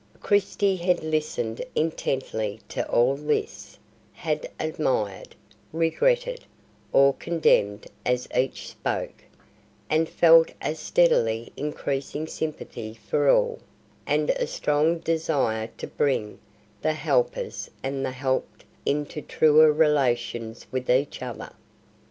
Christie 0.19 0.77
had 0.77 1.03
listened 1.03 1.63
intently 1.75 2.59
to 2.69 2.83
all 2.89 3.15
this; 3.15 3.77
had 4.13 4.49
admired, 4.59 5.35
regretted, 5.71 6.43
or 6.91 7.13
condemned 7.13 7.85
as 8.03 8.27
each 8.35 8.67
spoke; 8.67 9.23
and 9.91 10.09
felt 10.09 10.53
a 10.59 10.73
steadily 10.73 11.53
increasing 11.55 12.25
sympathy 12.25 12.95
for 12.95 13.29
all, 13.29 13.59
and 14.07 14.31
a 14.31 14.47
strong 14.47 14.97
desire 14.97 15.69
to 15.77 15.85
bring 15.85 16.39
the 16.81 16.93
helpers 16.93 17.69
and 17.83 18.03
the 18.03 18.09
helped 18.11 18.65
into 18.87 19.21
truer 19.21 19.71
relations 19.71 20.65
with 20.71 20.89
each 20.89 21.21
other. 21.21 21.51